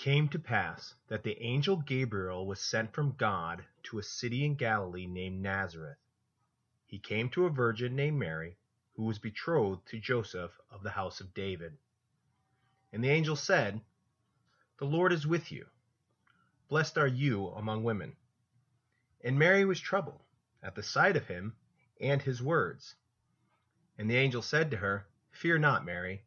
[0.00, 4.54] came to pass, that the angel Gabriel was sent from God to a city in
[4.54, 5.98] Galilee named Nazareth.
[6.86, 8.56] He came to a virgin named Mary,
[8.94, 11.76] who was betrothed to Joseph of the house of David.
[12.90, 13.82] And the angel said,
[14.78, 15.66] The Lord is with you.
[16.70, 18.16] Blessed are you among women.
[19.20, 20.22] And Mary was troubled
[20.62, 21.56] at the sight of him
[22.00, 22.94] and his words.
[23.98, 26.22] And the angel said to her, Fear not, Mary,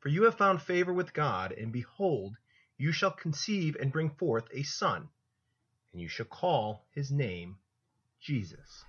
[0.00, 2.36] for you have found favor with God, and behold,
[2.78, 5.08] you shall conceive and bring forth a son,
[5.92, 7.56] and you shall call his name
[8.20, 8.84] Jesus.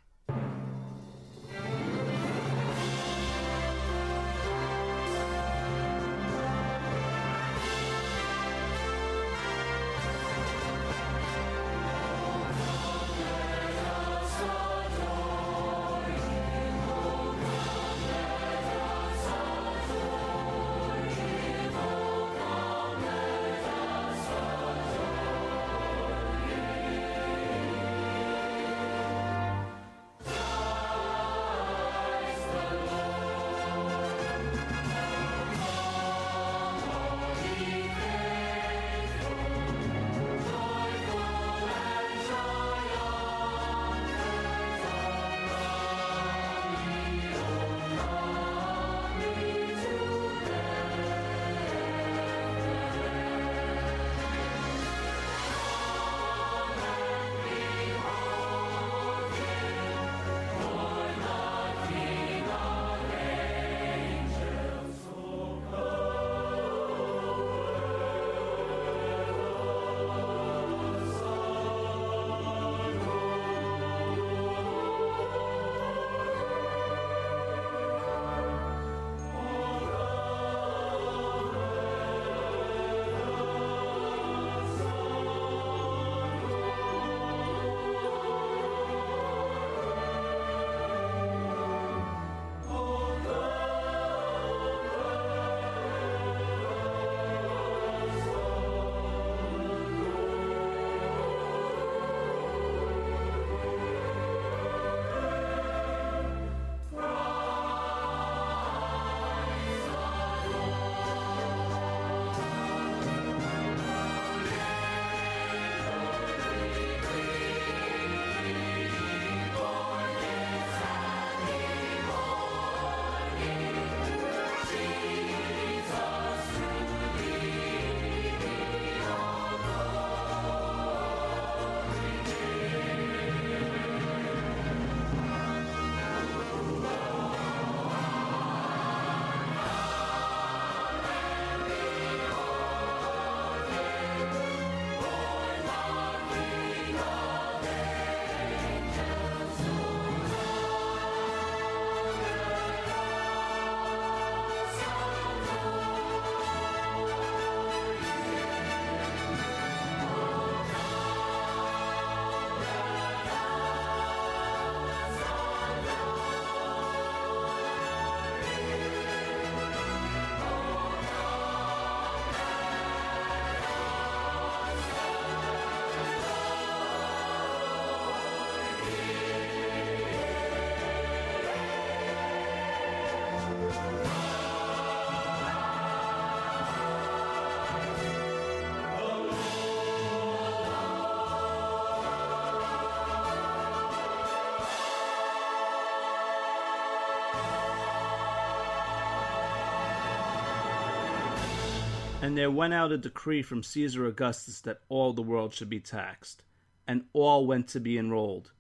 [202.28, 205.80] And there went out a decree from Caesar Augustus that all the world should be
[205.80, 206.44] taxed.
[206.86, 208.52] And all went to be enrolled,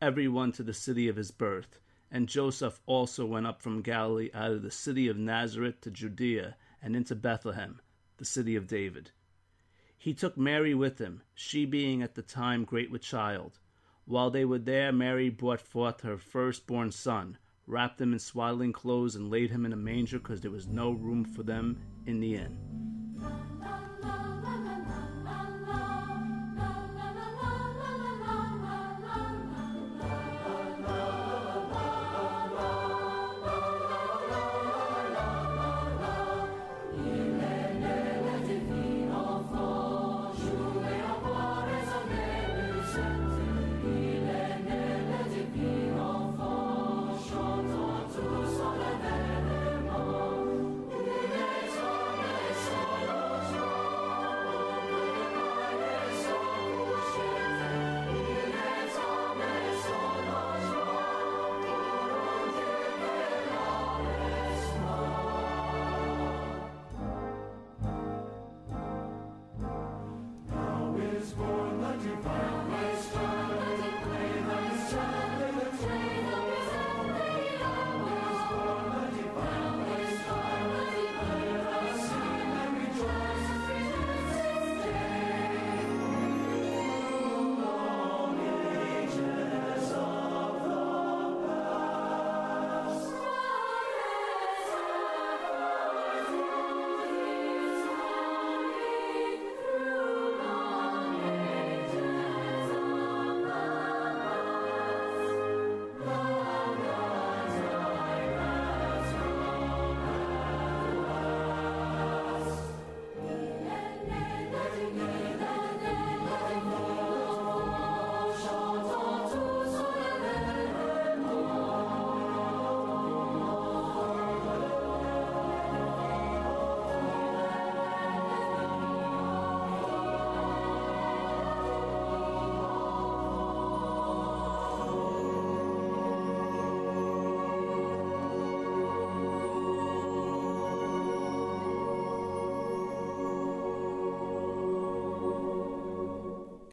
[0.00, 1.78] every one to the city of his birth.
[2.10, 6.56] And Joseph also went up from Galilee out of the city of Nazareth to Judea,
[6.82, 7.80] and into Bethlehem,
[8.16, 9.12] the city of David.
[9.96, 13.60] He took Mary with him, she being at the time great with child.
[14.04, 17.38] While they were there, Mary brought forth her firstborn son,
[17.68, 20.90] wrapped him in swaddling clothes, and laid him in a manger because there was no
[20.90, 23.01] room for them in the inn.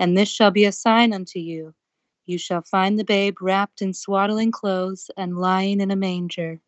[0.00, 1.74] And this shall be a sign unto you.
[2.26, 6.60] You shall find the babe wrapped in swaddling clothes and lying in a manger.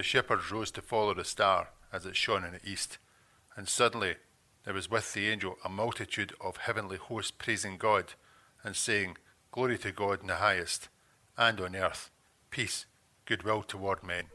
[0.00, 2.96] The shepherds rose to follow the star as it shone in the east,
[3.54, 4.14] and suddenly
[4.64, 8.14] there was with the angel a multitude of heavenly hosts praising God
[8.64, 9.18] and saying,
[9.52, 10.88] Glory to God in the highest,
[11.36, 12.10] and on earth
[12.50, 12.86] peace,
[13.26, 14.28] goodwill toward men.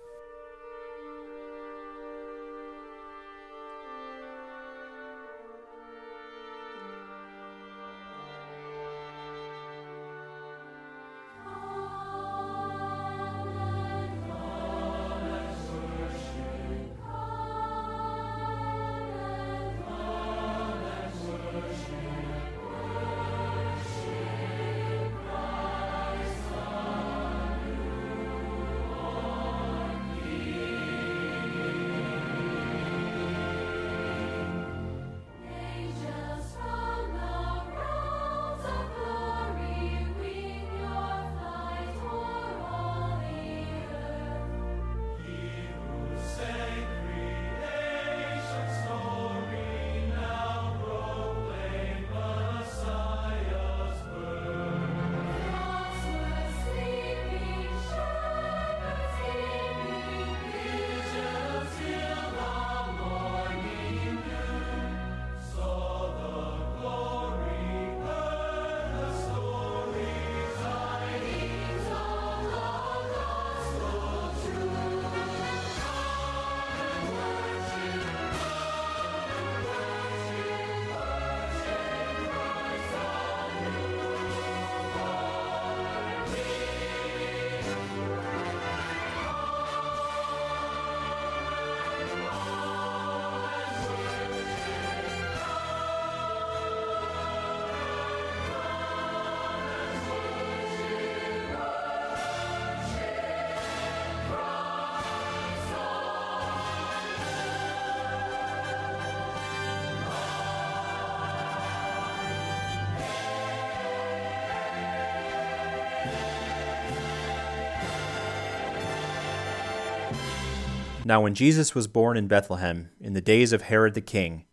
[121.07, 124.45] Now, when Jesus was born in Bethlehem in the days of Herod the king,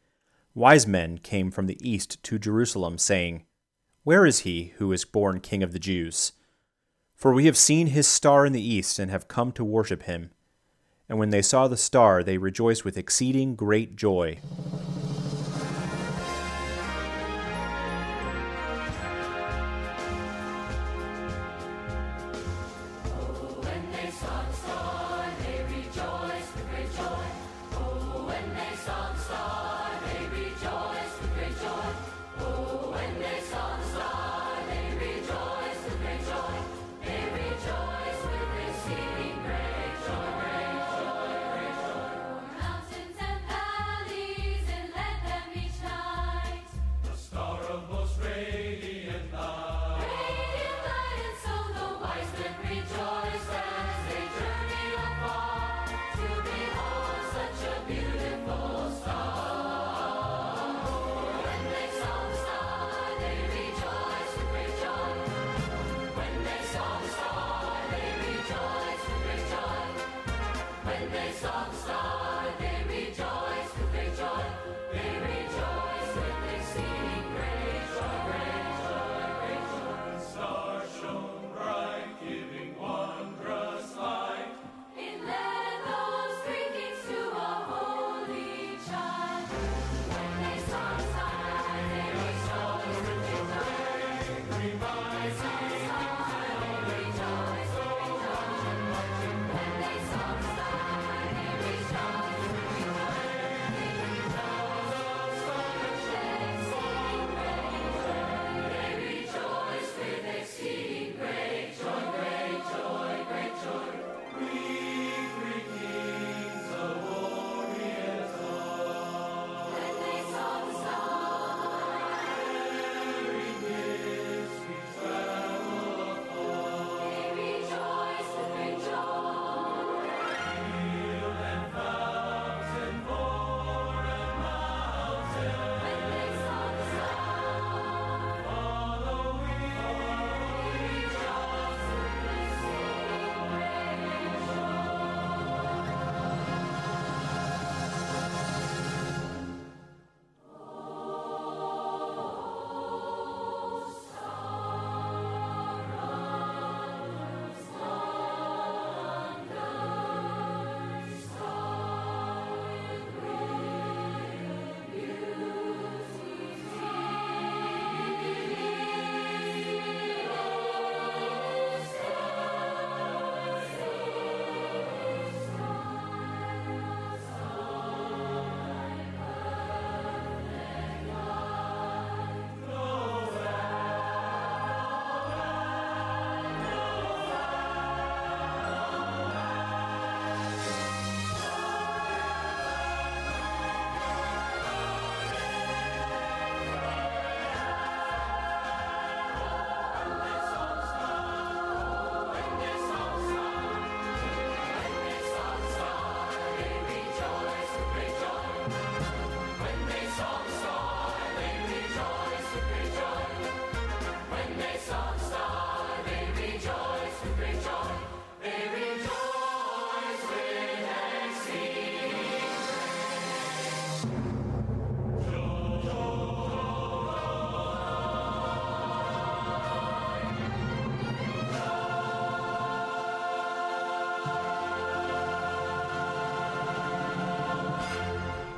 [0.55, 3.45] wise men came from the east to Jerusalem, saying,
[4.05, 6.33] Where is he who is born King of the Jews?
[7.15, 10.31] For we have seen his star in the east and have come to worship him.
[11.09, 14.39] And when they saw the star, they rejoiced with exceeding great joy.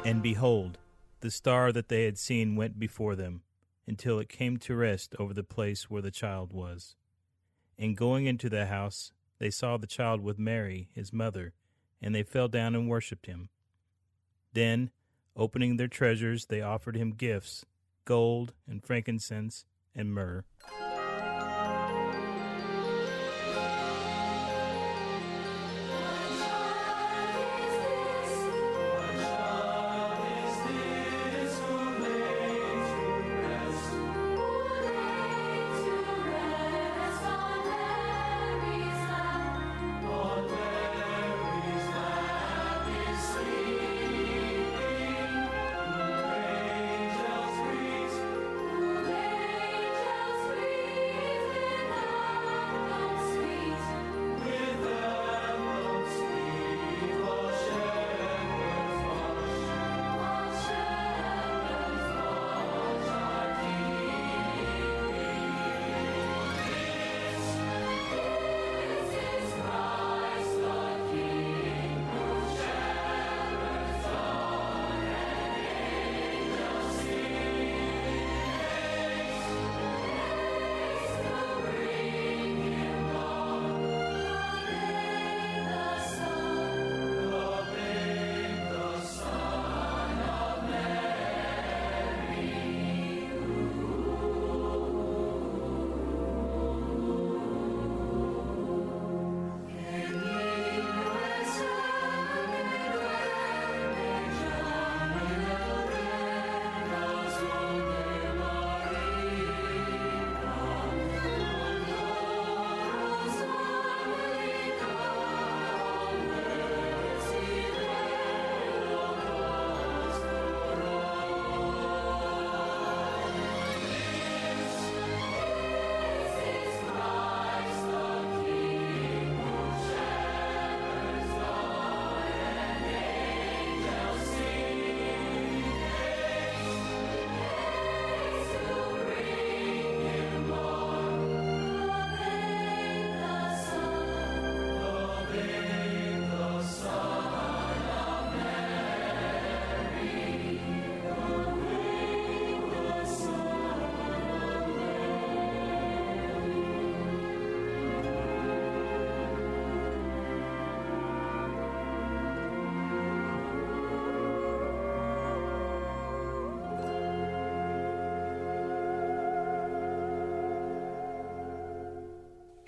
[0.05, 0.79] And behold,
[1.21, 3.43] the star that they had seen went before them,
[3.87, 6.97] until it came to rest over the place where the child was.
[7.79, 11.55] And going into the house, they saw the child with Mary, his mother,
[12.03, 13.49] and they fell down and worshipped him.
[14.53, 14.91] Then,
[15.35, 17.65] opening their treasures, they offered him gifts
[18.05, 19.65] gold, and frankincense,
[19.95, 20.45] and myrrh.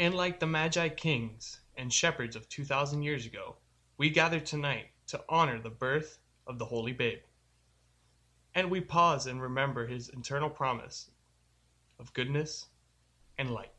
[0.06, 3.56] And like the Magi kings and shepherds of 2,000 years ago,
[3.98, 7.24] we gather tonight to honor the birth of the Holy Babe.
[8.54, 11.10] And we pause and remember his eternal promise
[11.98, 12.66] of goodness
[13.36, 13.72] and light.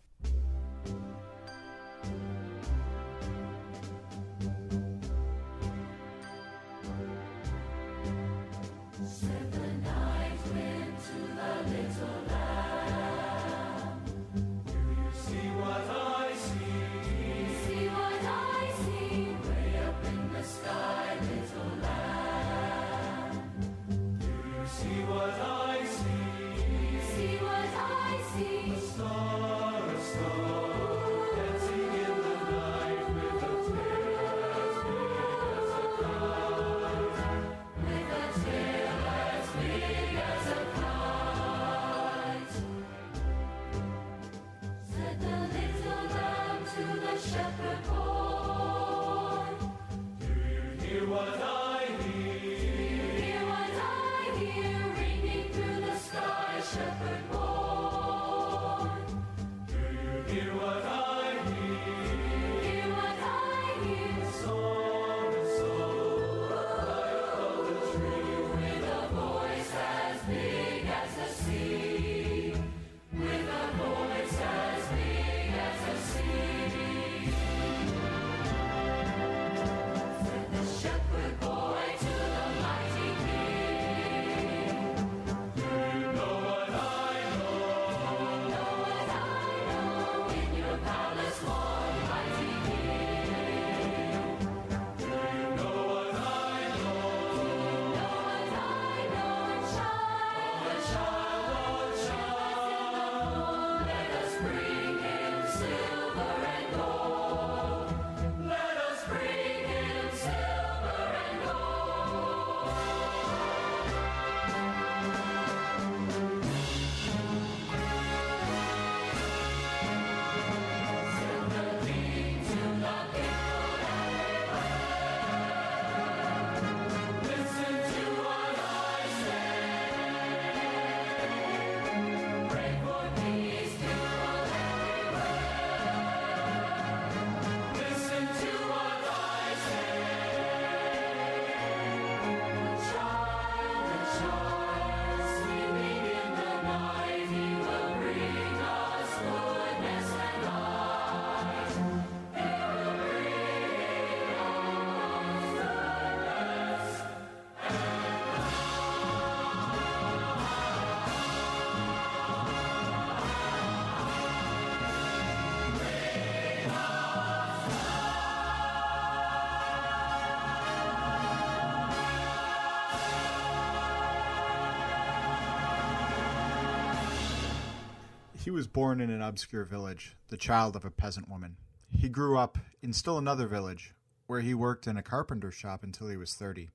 [178.48, 181.58] He was born in an obscure village, the child of a peasant woman.
[181.92, 183.94] He grew up in still another village,
[184.26, 186.70] where he worked in a carpenter shop until he was 30.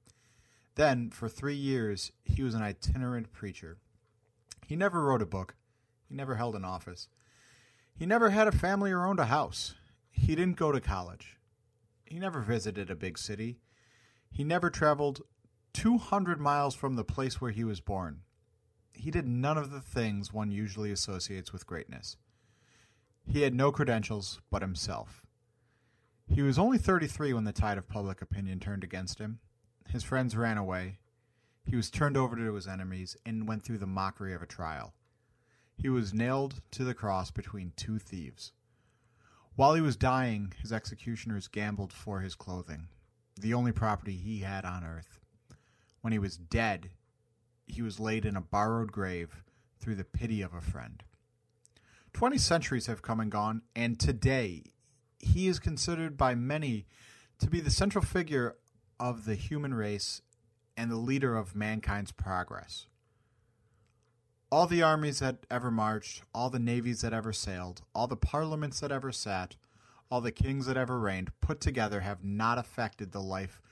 [0.75, 3.79] Then, for three years, he was an itinerant preacher.
[4.67, 5.55] He never wrote a book.
[6.11, 7.09] He never held an office.
[7.95, 9.75] He never had a family or owned a house.
[10.11, 11.39] He didn't go to college.
[12.05, 13.61] He never visited a big city.
[14.31, 15.23] He never traveled
[15.73, 18.25] 200 miles from the place where he was born.
[18.95, 22.17] He did none of the things one usually associates with greatness.
[23.27, 25.25] He had no credentials but himself.
[26.29, 29.41] He was only 33 when the tide of public opinion turned against him.
[29.89, 30.99] His friends ran away.
[31.65, 34.95] He was turned over to his enemies and went through the mockery of a trial.
[35.77, 38.53] He was nailed to the cross between two thieves.
[39.55, 42.89] While he was dying, his executioners gambled for his clothing,
[43.39, 45.21] the only property he had on earth.
[46.01, 46.91] When he was dead,
[47.67, 49.43] he was laid in a borrowed grave
[49.81, 51.03] through the pity of a friend.
[52.13, 54.65] Twenty centuries have come and gone, and today
[55.19, 56.87] he is considered by many
[57.39, 58.57] to be the central figure
[59.01, 60.21] of the human race
[60.77, 62.87] and the leader of mankind's progress.
[64.51, 68.81] All the armies that ever marched, all the navies that ever sailed, all the parliaments
[68.81, 69.57] that ever sat,
[70.11, 73.63] all the kings that ever reigned, put together, have not affected the life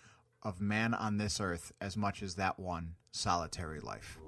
[0.42, 4.19] of man on this earth as much as that one solitary life.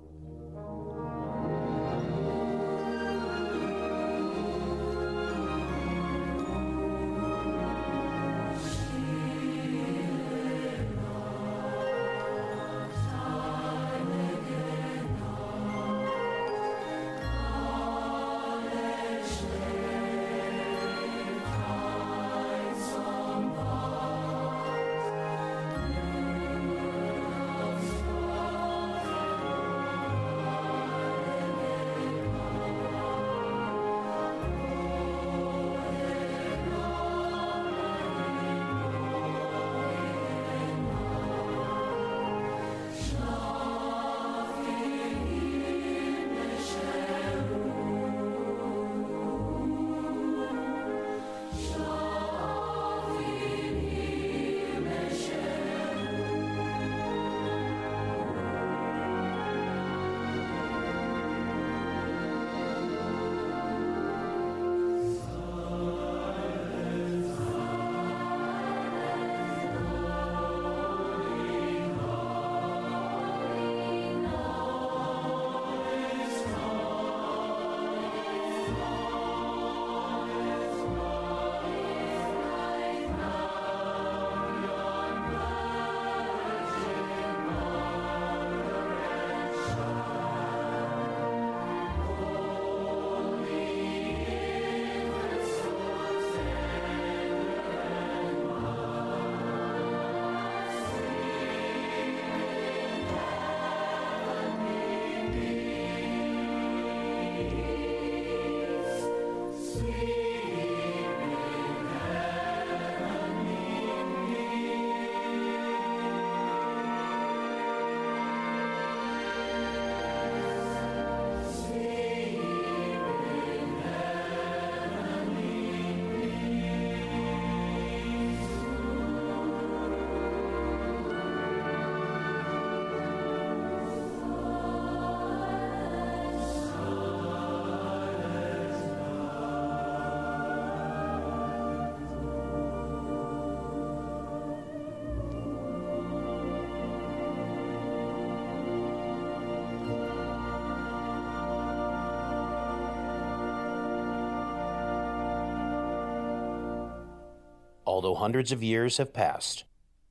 [157.93, 159.65] Although hundreds of years have passed,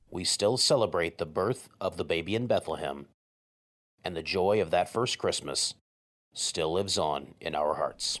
[0.08, 3.08] we still celebrate the birth of the baby in Bethlehem,
[4.04, 5.74] and the joy of that first Christmas
[6.32, 8.20] still lives on in our hearts.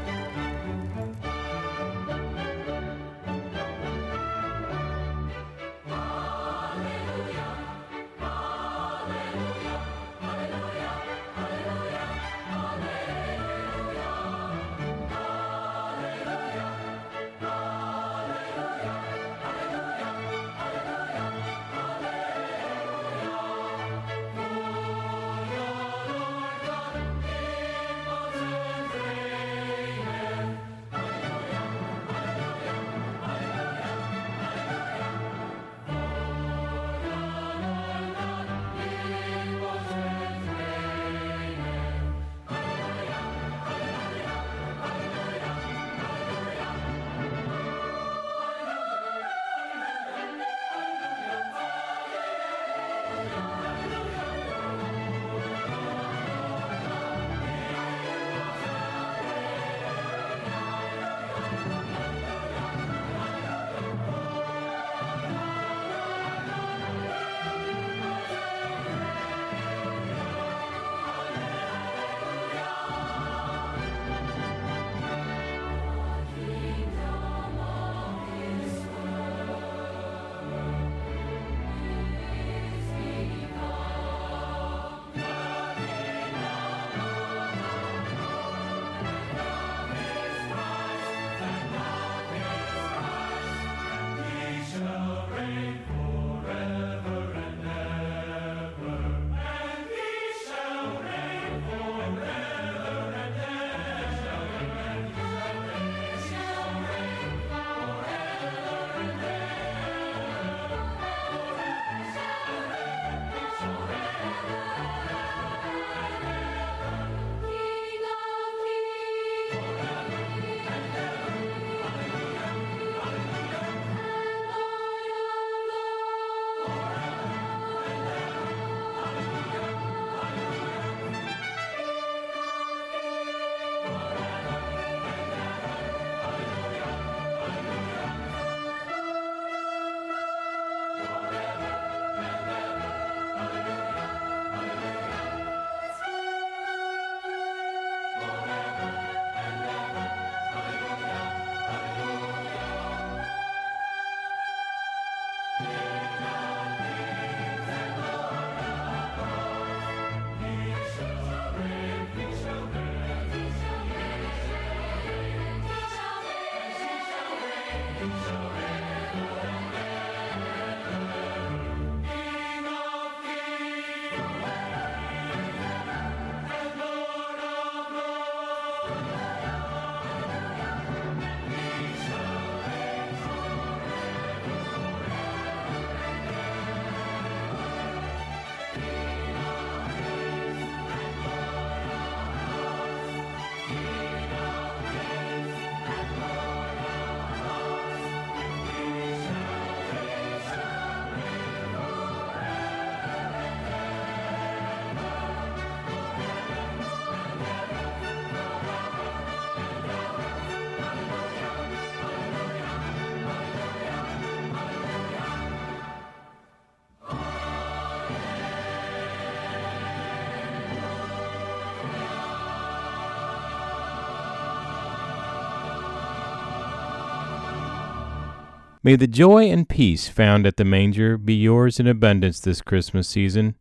[228.83, 233.07] May the joy and peace found at the manger be yours in abundance this Christmas
[233.07, 233.55] season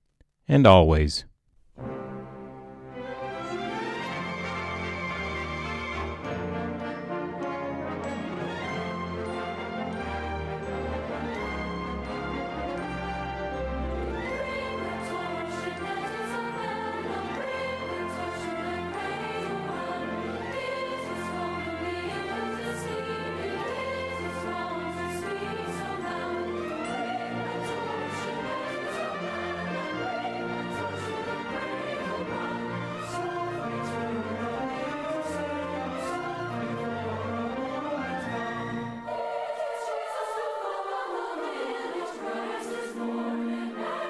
[0.49, 1.27] and always.
[42.97, 44.10] Lord,